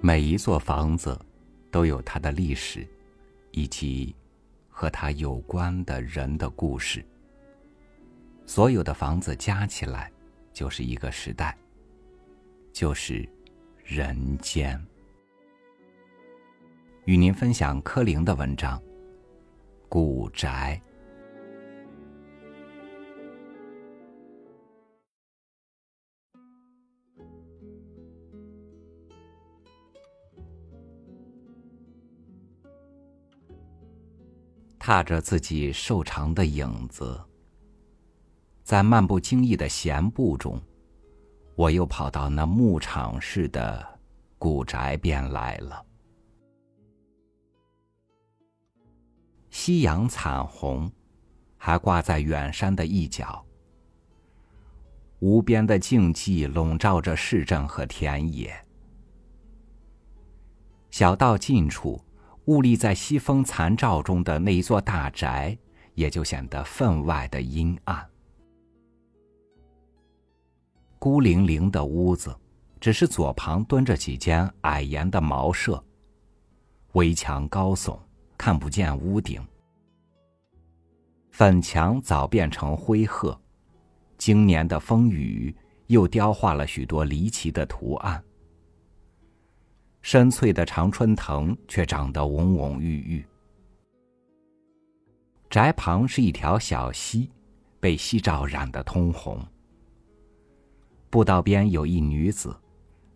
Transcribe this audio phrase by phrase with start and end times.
[0.00, 1.18] 每一座房子
[1.70, 2.86] 都有它的历史，
[3.50, 4.14] 以及
[4.68, 7.04] 和它有关的人的故事。
[8.46, 10.10] 所有的房子加起来，
[10.52, 11.56] 就是一个时代，
[12.72, 13.28] 就是
[13.84, 14.80] 人间。
[17.04, 18.78] 与您分享柯林的文章
[19.88, 20.80] 《古宅》。
[34.88, 37.22] 踏着自己瘦长的影子，
[38.64, 40.58] 在漫不经意的闲步中，
[41.56, 43.86] 我又跑到那牧场似的
[44.38, 45.84] 古宅边来了。
[49.50, 50.90] 夕阳惨红，
[51.58, 53.44] 还挂在远山的一角。
[55.18, 58.58] 无边的静寂笼罩着市镇和田野。
[60.88, 62.02] 小道近处。
[62.48, 65.56] 兀立在西风残照中的那一座大宅，
[65.92, 68.08] 也就显得分外的阴暗。
[70.98, 72.34] 孤零零的屋子，
[72.80, 75.84] 只是左旁蹲着几间矮檐的茅舍。
[76.92, 77.98] 围墙高耸，
[78.38, 79.46] 看不见屋顶。
[81.30, 83.38] 粉墙早变成灰褐，
[84.16, 85.54] 经年的风雨
[85.88, 88.24] 又雕画了许多离奇的图案。
[90.00, 93.24] 深翠的常春藤却长得蓊蓊郁郁。
[95.50, 97.30] 宅旁是一条小溪，
[97.80, 99.44] 被夕照染得通红。
[101.10, 102.54] 步道边有一女子，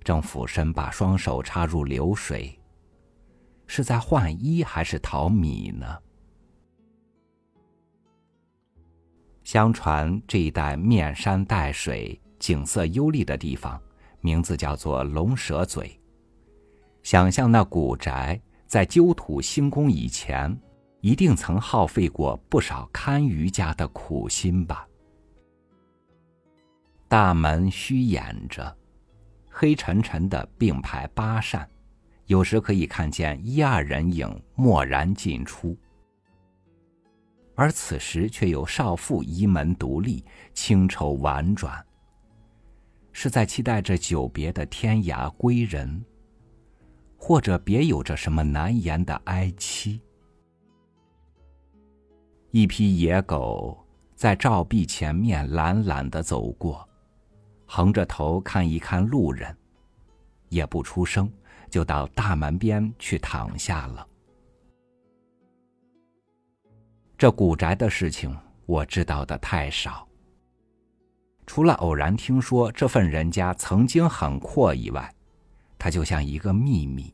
[0.02, 2.58] 正俯身把双手插入流水，
[3.66, 5.98] 是在换衣还是淘米呢？
[9.44, 13.80] 相传这一带面山带水、景色优丽的地方，
[14.20, 15.98] 名字叫做龙蛇嘴。
[17.02, 20.56] 想象那古宅在旧土兴工以前，
[21.00, 24.86] 一定曾耗费过不少堪舆家的苦心吧。
[27.08, 28.74] 大门虚掩着，
[29.50, 31.68] 黑沉沉的并排八扇，
[32.26, 35.76] 有时可以看见一二人影蓦然进出。
[37.54, 40.24] 而此时却有少妇移门独立，
[40.54, 41.84] 轻愁婉转，
[43.12, 46.02] 是在期待着久别的天涯归人。
[47.24, 50.00] 或者别有着什么难言的哀戚。
[52.50, 53.78] 一批野狗
[54.16, 56.84] 在照壁前面懒懒的走过，
[57.64, 59.56] 横着头看一看路人，
[60.48, 61.32] 也不出声，
[61.70, 64.04] 就到大门边去躺下了。
[67.16, 70.08] 这古宅的事情我知道的太少，
[71.46, 75.14] 除了偶然听说这份人家曾经很阔以外。
[75.82, 77.12] 它就像一个秘密，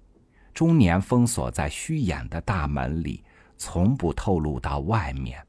[0.53, 3.25] 终年封锁在虚掩的大门里，
[3.57, 5.43] 从不透露到外面。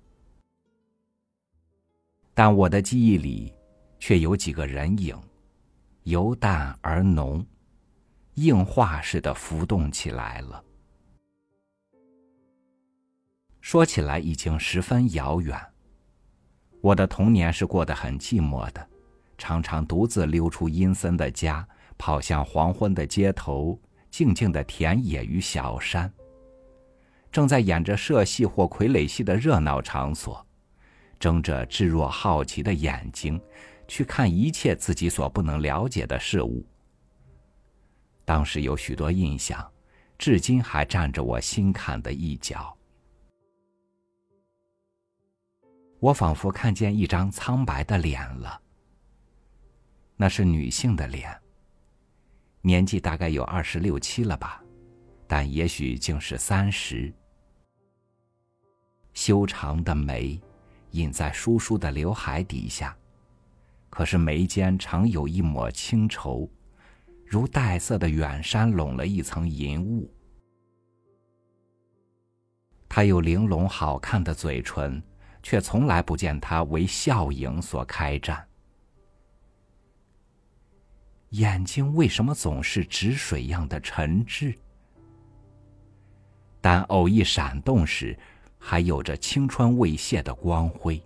[2.34, 3.54] 但我的记忆里，
[4.00, 5.22] 却有几个人影，
[6.04, 7.46] 由淡而浓，
[8.36, 10.64] 硬化似的浮动起来了。
[13.60, 15.60] 说起来已经十分遥远。
[16.80, 18.88] 我的童年是过得很寂寞的，
[19.38, 21.68] 常常独自溜出阴森的家。
[22.00, 23.80] 跑向黄昏的街头，
[24.10, 26.12] 静静的田野与小山。
[27.32, 30.44] 正在演着社戏或傀儡戏的热闹场所，
[31.20, 33.40] 睁着稚若好奇的眼睛，
[33.88, 36.66] 去看一切自己所不能了解的事物。
[38.26, 39.70] 当时有许多印象，
[40.18, 42.76] 至今还占着我心坎的一角。
[46.00, 48.62] 我仿佛看见一张苍白的脸了，
[50.16, 51.30] 那是女性的脸。
[52.62, 54.62] 年纪大概有二十六七了吧，
[55.28, 57.14] 但也许竟是三十。
[59.14, 60.40] 修长的眉，
[60.92, 62.96] 隐在疏疏的刘海底下，
[63.90, 66.50] 可是眉间常有一抹清愁，
[67.26, 70.12] 如黛色的远山拢了一层银雾。
[72.90, 75.02] 他有玲珑好看的嘴唇，
[75.44, 78.49] 却从来不见他为笑影所开展。
[81.30, 84.54] 眼睛为什么总是止水样的沉滞？
[86.60, 88.18] 但偶一闪动时，
[88.58, 91.02] 还有着青春未泄的光辉。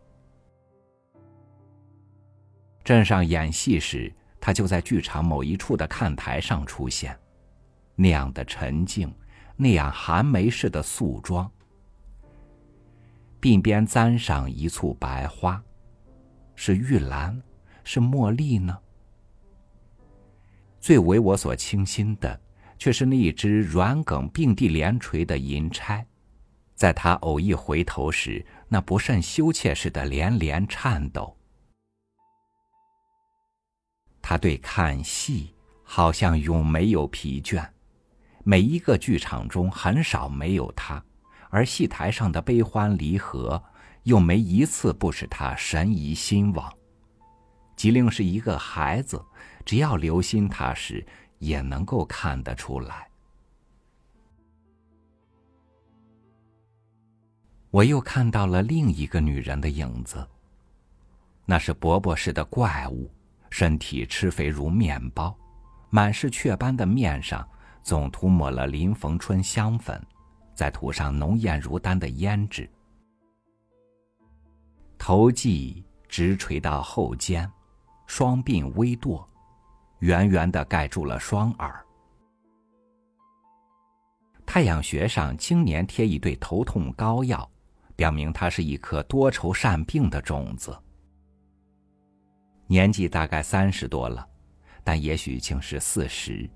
[2.84, 7.18] 镇上演戏时，他就在剧场某一处的看台上出现，
[7.96, 9.14] 那样的沉静，
[9.56, 11.50] 那样寒梅似的素妆，
[13.40, 15.62] 鬓边簪上一簇白花，
[16.56, 17.42] 是玉兰，
[17.84, 18.78] 是茉莉呢？
[20.83, 22.38] 最为我所倾心的，
[22.77, 26.06] 却是那一只软梗并蒂连垂的银钗，
[26.75, 31.38] 在他偶一回头时，那不甚羞怯似的连连颤抖。
[34.21, 35.53] 他对看戏
[35.83, 37.65] 好像永没有疲倦，
[38.44, 41.01] 每一个剧场中很少没有他，
[41.50, 43.63] 而戏台上的悲欢离合
[44.03, 46.69] 又没一次不使他神怡心往。
[47.77, 49.19] 即令是一个孩子，
[49.65, 51.06] 只要留心他时，
[51.39, 53.07] 也能够看得出来。
[57.69, 60.27] 我又看到了另一个女人的影子。
[61.45, 63.12] 那是伯伯似的怪物，
[63.50, 65.36] 身体吃肥如面包，
[65.89, 67.48] 满是雀斑的面上
[67.81, 70.01] 总涂抹了林逢春香粉，
[70.56, 72.69] 再涂上浓艳如丹的胭脂，
[74.98, 77.51] 头髻直垂到后肩。
[78.06, 79.25] 双鬓微堕，
[80.03, 81.81] 圆圆的盖住了双耳。
[84.45, 87.50] 太阳穴上经年贴一对头痛膏药，
[87.95, 90.77] 表明他是一颗多愁善病的种子。
[92.67, 94.27] 年纪大概三十多了，
[94.83, 96.50] 但也许竟是四十。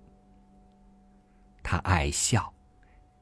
[1.63, 2.53] 他爱笑，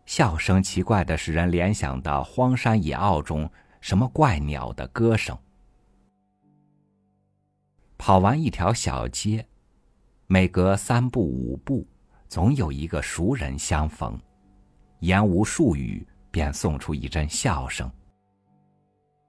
[0.08, 3.48] 笑声奇怪的使人联想到荒山野坳中
[3.80, 5.38] 什么怪鸟的歌声。
[7.96, 9.48] 跑完一条小街，
[10.28, 11.88] 每隔三步五步，
[12.28, 14.20] 总有一个熟人相逢，
[15.00, 17.90] 言无数语，便送出一阵笑声。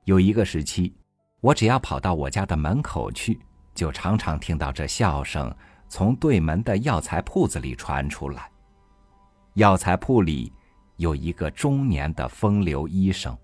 [0.04, 0.94] 有一个时期，
[1.40, 3.38] 我只要跑到我家的门口去，
[3.74, 5.54] 就常常听到这笑声
[5.86, 8.50] 从对门的药材铺子里传出来。
[9.54, 10.50] 药材铺里
[10.96, 13.36] 有一个中年的风流医生，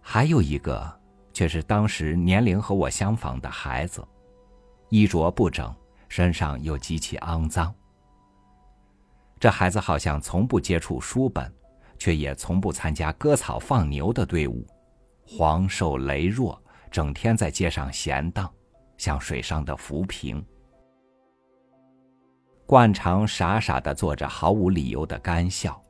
[0.00, 0.98] 还有一个。
[1.30, 4.04] 却是当时年龄和我相仿的孩子，
[4.88, 5.74] 衣着不整，
[6.08, 7.74] 身上又极其肮脏。
[9.38, 11.52] 这孩子好像从不接触书本，
[11.98, 14.66] 却也从不参加割草放牛的队伍，
[15.26, 18.52] 黄瘦羸弱，整天在街上闲荡，
[18.96, 20.44] 像水上的浮萍。
[22.66, 25.80] 惯常傻傻的做着毫无理由的干笑，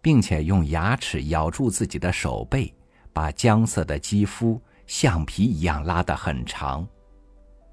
[0.00, 2.72] 并且用牙齿咬住自己的手背，
[3.12, 4.60] 把僵涩的肌肤。
[4.86, 6.86] 橡皮一样拉得很长，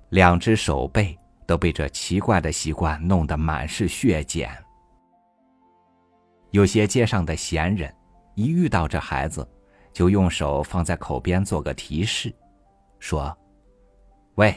[0.09, 4.50] 两只手背都被这奇怪的习惯弄得满是血茧。
[6.51, 7.94] 有些街上的闲人，
[8.35, 9.47] 一遇到这孩子，
[9.94, 12.33] 就用手放在口边做个提示，
[13.00, 13.35] 说
[14.35, 14.56] ：“喂，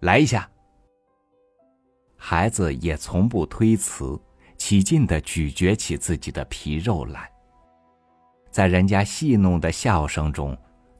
[0.00, 0.48] 来一下。”
[2.16, 4.18] 孩子也从不推辞，
[4.56, 7.30] 起劲的咀嚼起自己的皮肉来，
[8.50, 10.56] 在人家戏弄的笑声中。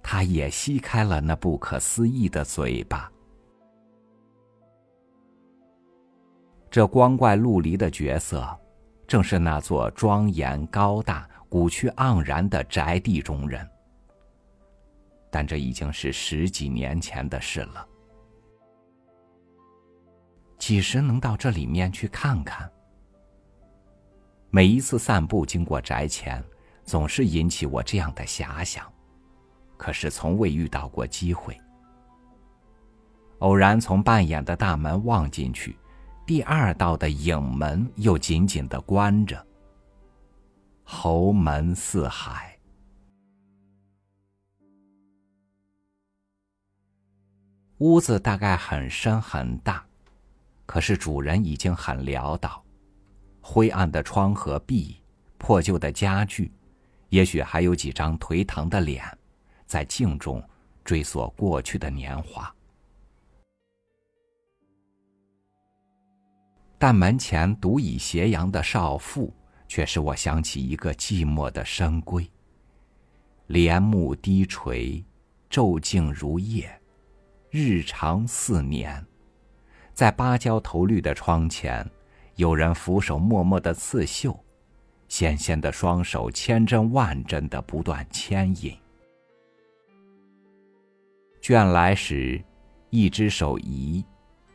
[0.06, 3.10] 他也吸开了那不可思议的嘴巴。
[6.74, 8.44] 这光怪陆离的角色，
[9.06, 13.64] 正是那座庄严高大、古趣盎然的宅地中人。
[15.30, 17.86] 但这已经是十几年前的事了。
[20.58, 22.68] 几时能到这里面去看看？
[24.50, 26.42] 每一次散步经过宅前，
[26.84, 28.84] 总是引起我这样的遐想。
[29.76, 31.56] 可是从未遇到过机会。
[33.38, 35.76] 偶然从半掩的大门望进去，
[36.26, 39.46] 第二道的影门又紧紧的关着。
[40.82, 42.58] 侯门似海，
[47.78, 49.84] 屋子大概很深很大，
[50.64, 52.64] 可是主人已经很潦倒，
[53.42, 55.02] 灰暗的窗和壁，
[55.36, 56.50] 破旧的家具，
[57.10, 59.04] 也许还有几张颓唐的脸。
[59.66, 60.42] 在镜中
[60.84, 62.54] 追索过去的年华，
[66.86, 69.32] 但门前独倚斜阳的少妇，
[69.66, 72.28] 却使我想起一个寂寞的深闺。
[73.46, 75.02] 帘幕低垂，
[75.48, 76.68] 昼静如夜，
[77.48, 79.02] 日长似年。
[79.94, 81.90] 在芭蕉头绿的窗前，
[82.36, 84.38] 有人俯首默默的刺绣，
[85.08, 88.76] 纤纤的双手千针万针的不断牵引。
[91.40, 92.44] 卷来时，
[92.90, 94.04] 一只手移，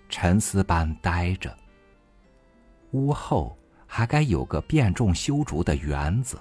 [0.09, 1.57] 沉思般呆着。
[2.91, 6.39] 屋后还该有个遍种修竹的园子。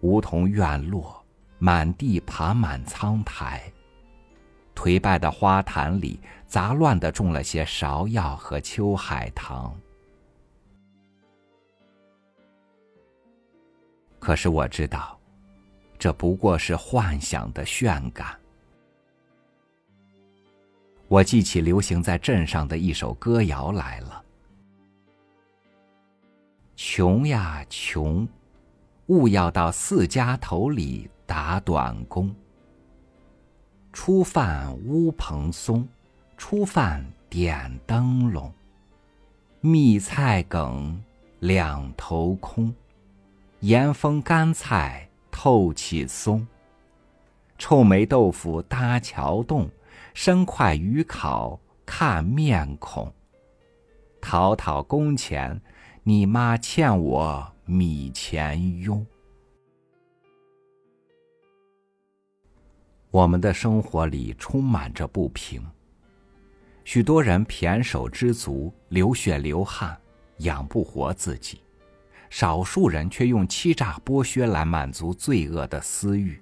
[0.00, 1.24] 梧桐院落，
[1.58, 3.62] 满地爬满苍苔。
[4.74, 9.74] 颓败的花坛里，杂乱的种了些芍药和秋海棠。
[14.18, 15.18] 可是我知道，
[15.98, 18.38] 这不过是幻想的渲感。
[21.08, 24.24] 我记起流行在镇上的一首歌谣来了。
[26.76, 28.26] 穷呀穷，
[29.06, 32.34] 勿要到四家头里打短工。
[33.92, 35.86] 初饭乌蓬松，
[36.36, 38.52] 初饭点灯笼。
[39.60, 41.00] 蜜菜梗，
[41.38, 42.74] 两头空。
[43.60, 46.44] 盐风干菜透气松。
[47.56, 49.70] 臭霉豆腐搭桥洞，
[50.12, 53.10] 生块鱼烤看面孔。
[54.20, 55.60] 讨讨工钱，
[56.06, 59.06] 你妈欠我米钱用。
[63.10, 65.64] 我们的生活里充满着不平，
[66.84, 69.98] 许多人胼手知足，流血流汗，
[70.40, 71.56] 养不活自己；
[72.28, 76.38] 少数人却用欺诈剥削来满足罪恶的私欲。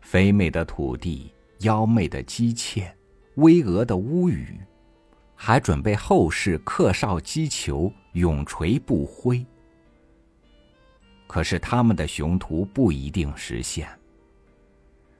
[0.00, 2.92] 肥美的土地，妖媚的姬妾，
[3.36, 4.58] 巍峨的屋宇，
[5.34, 9.44] 还准备后世客少击球，永垂不灰。
[11.26, 13.88] 可是他们的雄图不一定实现。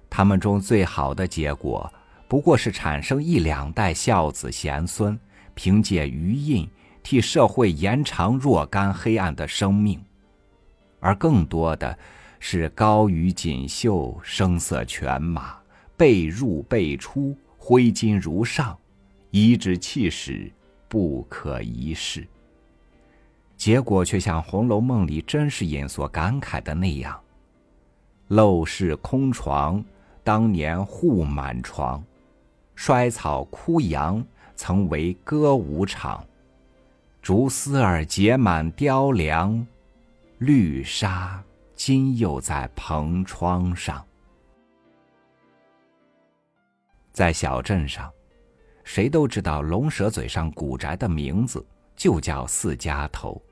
[0.08, 1.92] 他们中最好的结果，
[2.28, 5.18] 不过是产生一两代孝子贤孙，
[5.54, 6.68] 凭借余荫
[7.02, 9.98] 替社会延长若干黑暗的生命；
[11.00, 11.98] 而更多的，
[12.38, 15.56] 是高于锦绣，声色犬马，
[15.96, 18.78] 背入背出，挥金如上，
[19.34, 20.48] 颐指气使，
[20.88, 22.24] 不可一世。
[23.56, 27.20] 结果却像《红楼梦》里甄士隐所感慨的那样
[28.30, 29.84] ：“陋室空床。”
[30.22, 32.02] 当年户满床，
[32.76, 34.24] 衰草枯杨，
[34.54, 36.24] 曾为歌舞场。
[37.20, 39.66] 竹丝儿结满雕梁，
[40.38, 41.42] 绿纱
[41.74, 44.02] 今又在蓬窗上。
[47.12, 48.10] 在小镇上，
[48.84, 53.42] 谁都知道龙蛇嘴上古宅的名字就叫四家头。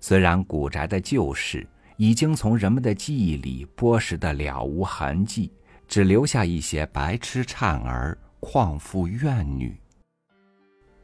[0.00, 1.64] 虽然古宅的旧事。
[1.98, 5.52] 已经从人们的记忆里剥蚀的了无痕迹，
[5.88, 9.76] 只留下一些白痴颤儿、旷妇怨女。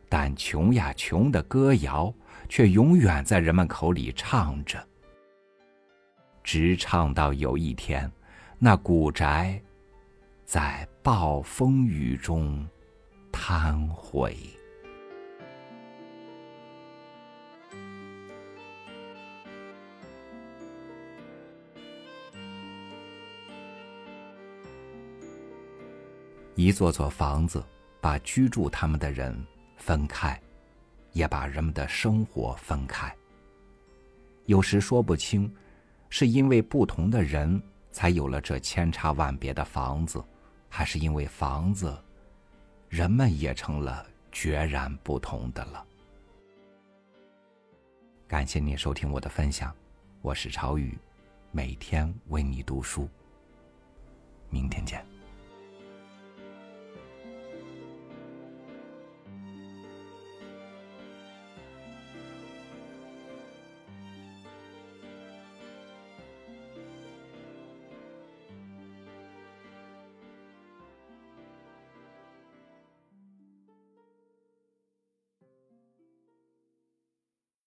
[0.08, 2.14] 但穷呀穷的歌谣，
[2.49, 4.78] 却永远在人们口里唱着，
[6.44, 8.08] 直唱到有一天，
[8.56, 9.61] 那古宅，
[10.44, 12.64] 在暴风雨中
[13.37, 14.37] 贪毁。
[26.55, 27.62] 一座座房子，
[28.00, 29.37] 把居住他们的人
[29.76, 30.41] 分开，
[31.12, 33.12] 也把人们的生活分开。
[34.47, 35.53] 有时说不清，
[36.09, 37.61] 是因为不同的人
[37.91, 40.25] 才有了这千差万别的房子，
[40.69, 41.99] 还是因为房子，
[42.94, 45.84] 人们也成了决然不同的了。
[48.28, 49.74] 感谢你收听我的分享，
[50.22, 50.96] 我是朝雨，
[51.50, 53.08] 每天为你读书。
[54.48, 55.04] 明天见。